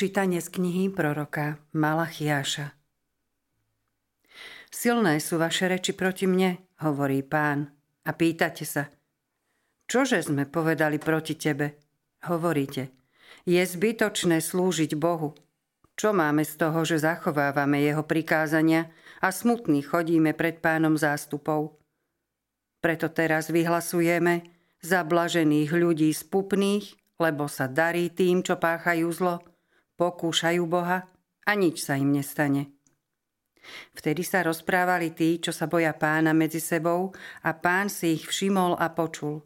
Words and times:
Čítanie 0.00 0.40
z 0.40 0.48
knihy 0.48 0.88
proroka 0.88 1.60
Malachiáša. 1.76 2.72
Silné 4.72 5.20
sú 5.20 5.36
vaše 5.36 5.68
reči 5.68 5.92
proti 5.92 6.24
mne, 6.24 6.56
hovorí 6.80 7.20
pán, 7.20 7.68
a 8.08 8.16
pýtate 8.16 8.64
sa, 8.64 8.88
čože 9.84 10.24
sme 10.24 10.48
povedali 10.48 10.96
proti 10.96 11.36
tebe? 11.36 11.76
Hovoríte, 12.24 12.96
je 13.44 13.60
zbytočné 13.60 14.40
slúžiť 14.40 14.96
Bohu. 14.96 15.36
Čo 16.00 16.16
máme 16.16 16.48
z 16.48 16.56
toho, 16.56 16.80
že 16.80 17.04
zachovávame 17.04 17.84
jeho 17.84 18.00
prikázania 18.00 18.88
a 19.20 19.28
smutný 19.28 19.84
chodíme 19.84 20.32
pred 20.32 20.64
pánom 20.64 20.96
zástupov? 20.96 21.76
Preto 22.80 23.12
teraz 23.12 23.52
vyhlasujeme 23.52 24.48
za 24.80 25.04
blažených 25.04 25.68
ľudí 25.68 26.08
spupných, 26.08 26.88
lebo 27.20 27.52
sa 27.52 27.68
darí 27.68 28.08
tým, 28.08 28.40
čo 28.40 28.56
páchajú 28.56 29.12
zlo– 29.12 29.36
pokúšajú 30.00 30.64
Boha 30.64 31.04
a 31.44 31.52
nič 31.52 31.84
sa 31.84 32.00
im 32.00 32.16
nestane. 32.16 32.72
Vtedy 33.92 34.24
sa 34.24 34.40
rozprávali 34.40 35.12
tí, 35.12 35.36
čo 35.36 35.52
sa 35.52 35.68
boja 35.68 35.92
pána 35.92 36.32
medzi 36.32 36.64
sebou 36.64 37.12
a 37.44 37.52
pán 37.52 37.92
si 37.92 38.16
ich 38.16 38.24
všimol 38.24 38.80
a 38.80 38.88
počul. 38.96 39.44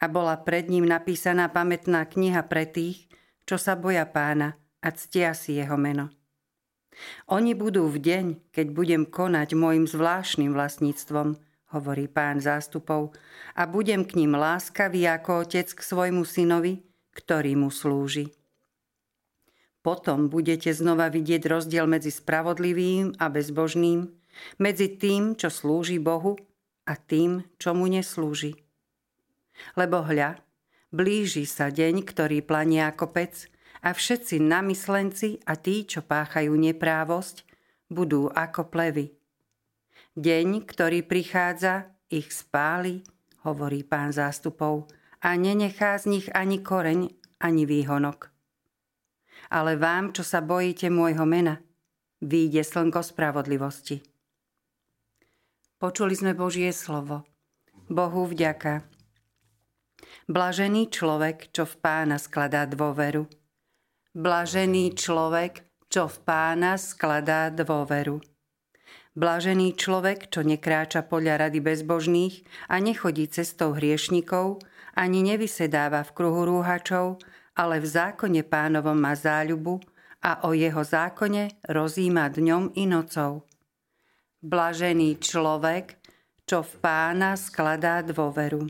A 0.00 0.08
bola 0.12 0.36
pred 0.44 0.68
ním 0.68 0.84
napísaná 0.84 1.48
pamätná 1.48 2.04
kniha 2.04 2.44
pre 2.44 2.68
tých, 2.68 3.08
čo 3.48 3.56
sa 3.56 3.80
boja 3.80 4.04
pána 4.04 4.60
a 4.84 4.92
ctia 4.92 5.32
si 5.32 5.56
jeho 5.56 5.80
meno. 5.80 6.12
Oni 7.32 7.56
budú 7.56 7.88
v 7.88 7.96
deň, 7.96 8.26
keď 8.52 8.66
budem 8.76 9.02
konať 9.08 9.56
môjim 9.56 9.88
zvláštnym 9.88 10.52
vlastníctvom, 10.52 11.40
hovorí 11.72 12.10
pán 12.10 12.42
zástupov, 12.42 13.16
a 13.56 13.64
budem 13.64 14.04
k 14.04 14.20
ním 14.20 14.36
láskavý 14.36 15.08
ako 15.08 15.48
otec 15.48 15.72
k 15.72 15.80
svojmu 15.80 16.28
synovi, 16.28 16.84
ktorý 17.16 17.56
mu 17.56 17.72
slúži. 17.72 18.39
Potom 19.80 20.28
budete 20.28 20.68
znova 20.76 21.08
vidieť 21.08 21.48
rozdiel 21.48 21.88
medzi 21.88 22.12
spravodlivým 22.12 23.16
a 23.16 23.32
bezbožným, 23.32 24.12
medzi 24.60 24.92
tým, 25.00 25.32
čo 25.40 25.48
slúži 25.48 25.96
Bohu 25.96 26.36
a 26.84 26.94
tým, 27.00 27.48
čo 27.56 27.72
mu 27.72 27.88
neslúži. 27.88 28.60
Lebo 29.80 30.04
hľa, 30.04 30.36
blíži 30.92 31.48
sa 31.48 31.72
deň, 31.72 32.04
ktorý 32.04 32.44
plania 32.44 32.92
ako 32.92 33.08
pec 33.08 33.48
a 33.80 33.96
všetci 33.96 34.36
namyslenci 34.44 35.40
a 35.48 35.56
tí, 35.56 35.88
čo 35.88 36.04
páchajú 36.04 36.52
neprávosť, 36.52 37.48
budú 37.88 38.28
ako 38.28 38.68
plevy. 38.68 39.16
Deň, 40.12 40.68
ktorý 40.68 41.08
prichádza, 41.08 41.88
ich 42.12 42.28
spáli, 42.28 43.00
hovorí 43.48 43.80
pán 43.80 44.12
zástupov, 44.12 44.92
a 45.24 45.36
nenechá 45.36 45.96
z 45.96 46.04
nich 46.20 46.26
ani 46.36 46.60
koreň, 46.60 47.08
ani 47.40 47.64
výhonok 47.64 48.39
ale 49.50 49.74
vám, 49.74 50.14
čo 50.14 50.22
sa 50.22 50.38
bojíte 50.38 50.86
môjho 50.88 51.26
mena, 51.26 51.58
výjde 52.22 52.62
slnko 52.62 53.02
spravodlivosti. 53.02 53.98
Počuli 55.80 56.14
sme 56.14 56.32
Božie 56.38 56.70
slovo. 56.70 57.26
Bohu 57.90 58.22
vďaka. 58.30 58.86
Blažený 60.30 60.94
človek, 60.94 61.50
čo 61.50 61.66
v 61.66 61.74
pána 61.82 62.22
skladá 62.22 62.68
dôveru. 62.70 63.26
Blažený 64.14 64.94
človek, 64.94 65.66
čo 65.90 66.06
v 66.06 66.16
pána 66.22 66.78
skladá 66.78 67.50
dôveru. 67.50 68.22
Blažený 69.18 69.74
človek, 69.74 70.30
čo 70.30 70.46
nekráča 70.46 71.02
podľa 71.02 71.48
rady 71.48 71.58
bezbožných 71.58 72.46
a 72.70 72.78
nechodí 72.78 73.26
cestou 73.26 73.74
hriešnikov, 73.74 74.62
ani 74.94 75.26
nevysedáva 75.26 76.06
v 76.06 76.14
kruhu 76.14 76.46
rúhačov, 76.46 77.18
ale 77.56 77.82
v 77.82 77.86
zákone 77.86 78.42
pánovom 78.46 78.96
má 78.96 79.16
záľubu 79.16 79.80
a 80.20 80.44
o 80.46 80.52
jeho 80.52 80.84
zákone 80.84 81.64
rozíma 81.66 82.28
dňom 82.28 82.76
i 82.76 82.84
nocou. 82.84 83.44
Blažený 84.40 85.20
človek, 85.20 86.00
čo 86.44 86.64
v 86.64 86.72
pána 86.80 87.36
skladá 87.36 88.02
dôveru. 88.02 88.68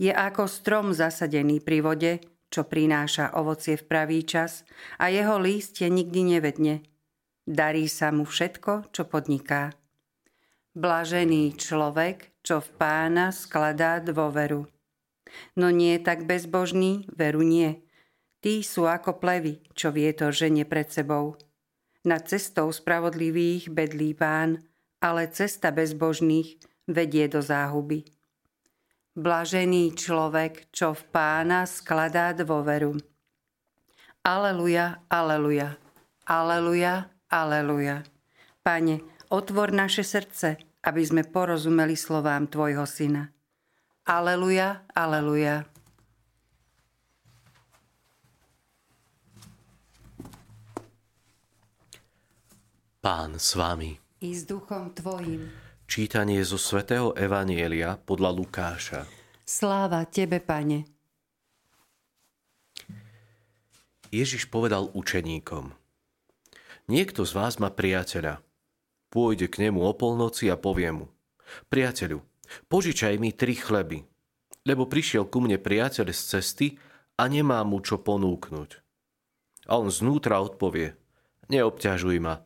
Je 0.00 0.10
ako 0.10 0.48
strom 0.48 0.86
zasadený 0.96 1.60
pri 1.60 1.78
vode, 1.84 2.12
čo 2.48 2.64
prináša 2.64 3.34
ovocie 3.34 3.74
v 3.74 3.84
pravý 3.84 4.22
čas 4.22 4.62
a 4.96 5.10
jeho 5.10 5.36
lístie 5.42 5.90
nikdy 5.90 6.38
nevedne. 6.38 6.86
Darí 7.44 7.90
sa 7.92 8.08
mu 8.08 8.24
všetko, 8.24 8.94
čo 8.94 9.04
podniká. 9.04 9.74
Blažený 10.74 11.54
človek, 11.60 12.40
čo 12.40 12.58
v 12.58 12.68
pána 12.80 13.30
skladá 13.30 14.00
dôveru. 14.00 14.66
No 15.58 15.68
nie 15.68 15.98
tak 16.00 16.24
bezbožný, 16.24 17.06
veru 17.12 17.44
nie. 17.44 17.83
Tí 18.44 18.60
sú 18.60 18.84
ako 18.84 19.24
plevy, 19.24 19.64
čo 19.72 19.88
vietor 19.88 20.28
ženie 20.36 20.68
pred 20.68 20.92
sebou. 20.92 21.40
Nad 22.04 22.28
cestou 22.28 22.68
spravodlivých 22.68 23.72
bedlí 23.72 24.12
pán, 24.12 24.60
ale 25.00 25.32
cesta 25.32 25.72
bezbožných 25.72 26.60
vedie 26.84 27.24
do 27.24 27.40
záhuby. 27.40 28.04
Blažený 29.16 29.96
človek, 29.96 30.68
čo 30.68 30.92
v 30.92 31.02
pána 31.08 31.64
skladá 31.64 32.36
dôveru. 32.36 33.00
Aleluja, 34.20 35.00
aleluja, 35.08 35.80
aleluja, 36.28 37.08
aleluja. 37.32 38.04
Pane, 38.60 39.00
otvor 39.32 39.72
naše 39.72 40.04
srdce, 40.04 40.60
aby 40.84 41.00
sme 41.00 41.24
porozumeli 41.24 41.96
slovám 41.96 42.52
Tvojho 42.52 42.84
Syna. 42.84 43.24
Aleluja, 44.04 44.84
aleluja. 44.92 45.64
Pán 53.04 53.36
s 53.36 53.52
vami. 53.52 54.00
I 54.24 54.32
s 54.32 54.48
duchom 54.48 54.88
tvojim. 54.96 55.52
Čítanie 55.84 56.40
zo 56.40 56.56
svätého 56.56 57.12
Evanielia 57.12 58.00
podľa 58.00 58.32
Lukáša. 58.32 59.04
Sláva 59.44 60.08
tebe, 60.08 60.40
pane. 60.40 60.88
Ježiš 64.08 64.48
povedal 64.48 64.88
učeníkom. 64.96 65.76
Niekto 66.88 67.28
z 67.28 67.32
vás 67.36 67.60
má 67.60 67.68
priateľa. 67.68 68.40
Pôjde 69.12 69.52
k 69.52 69.68
nemu 69.68 69.84
o 69.84 69.92
polnoci 69.92 70.48
a 70.48 70.56
povie 70.56 70.88
mu. 70.88 71.12
Priateľu, 71.68 72.24
požičaj 72.72 73.20
mi 73.20 73.36
tri 73.36 73.52
chleby, 73.52 74.00
lebo 74.64 74.88
prišiel 74.88 75.28
ku 75.28 75.44
mne 75.44 75.60
priateľ 75.60 76.08
z 76.08 76.40
cesty 76.40 76.80
a 77.20 77.28
nemá 77.28 77.60
mu 77.68 77.84
čo 77.84 78.00
ponúknuť. 78.00 78.80
A 79.68 79.76
on 79.76 79.92
znútra 79.92 80.40
odpovie. 80.40 80.96
Neobťažuj 81.52 82.16
ma, 82.24 82.40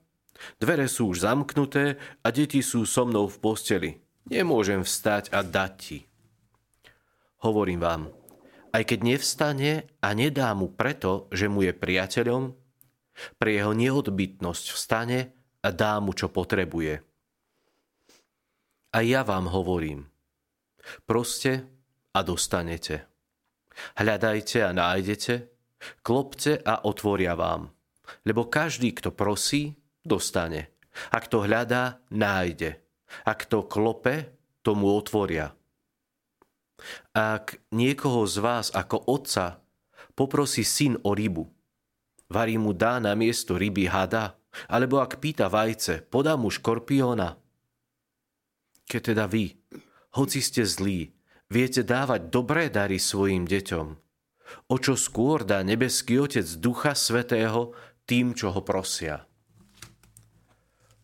Dvere 0.62 0.86
sú 0.86 1.10
už 1.10 1.26
zamknuté 1.26 1.98
a 2.22 2.28
deti 2.30 2.62
sú 2.62 2.86
so 2.86 3.04
mnou 3.04 3.26
v 3.26 3.36
posteli. 3.42 3.90
Nemôžem 4.28 4.84
vstať 4.84 5.32
a 5.34 5.42
dať 5.42 5.72
ti. 5.78 5.98
Hovorím 7.42 7.80
vám, 7.82 8.02
aj 8.74 8.82
keď 8.94 8.98
nevstane 9.02 9.72
a 10.02 10.08
nedá 10.12 10.52
mu 10.52 10.68
preto, 10.70 11.30
že 11.30 11.46
mu 11.46 11.62
je 11.64 11.72
priateľom, 11.72 12.54
pre 13.38 13.50
jeho 13.58 13.74
neodbytnosť 13.74 14.64
vstane 14.74 15.20
a 15.62 15.68
dá 15.74 15.98
mu, 15.98 16.14
čo 16.14 16.30
potrebuje. 16.30 17.02
A 18.94 18.98
ja 19.02 19.26
vám 19.26 19.50
hovorím, 19.50 20.06
proste 21.04 21.66
a 22.14 22.22
dostanete. 22.22 23.04
Hľadajte 23.98 24.58
a 24.66 24.70
nájdete, 24.74 25.34
klopce 26.02 26.58
a 26.62 26.82
otvoria 26.86 27.38
vám. 27.38 27.70
Lebo 28.24 28.48
každý, 28.48 28.96
kto 28.96 29.12
prosí, 29.12 29.76
dostane. 30.08 30.72
Ak 31.12 31.28
to 31.28 31.44
hľadá, 31.44 32.00
nájde. 32.08 32.80
Ak 33.28 33.44
to 33.44 33.68
klope, 33.68 34.32
tomu 34.64 34.88
otvoria. 34.96 35.52
Ak 37.12 37.60
niekoho 37.74 38.24
z 38.24 38.36
vás 38.40 38.66
ako 38.72 39.04
otca 39.04 39.60
poprosí 40.16 40.64
syn 40.64 40.96
o 41.04 41.12
rybu, 41.12 41.46
varí 42.32 42.56
mu 42.56 42.72
dá 42.72 42.98
na 42.98 43.12
miesto 43.12 43.54
ryby 43.60 43.86
hada, 43.86 44.38
alebo 44.66 44.98
ak 44.98 45.20
pýta 45.22 45.46
vajce, 45.46 46.08
podá 46.08 46.34
mu 46.34 46.48
škorpióna. 46.48 47.38
Keď 48.88 49.00
teda 49.12 49.28
vy, 49.28 49.60
hoci 50.16 50.40
ste 50.40 50.64
zlí, 50.64 51.12
viete 51.52 51.84
dávať 51.84 52.32
dobré 52.32 52.72
dary 52.72 52.96
svojim 52.96 53.44
deťom, 53.44 53.86
o 54.72 54.76
čo 54.80 54.96
skôr 54.96 55.44
dá 55.44 55.60
nebeský 55.60 56.16
Otec 56.18 56.48
Ducha 56.56 56.96
Svetého 56.96 57.76
tým, 58.08 58.32
čo 58.32 58.50
ho 58.50 58.64
prosia. 58.64 59.27